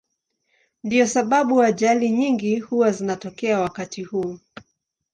[0.83, 4.39] Ndiyo sababu ajali nyingi huwa zinatokea wakati huo.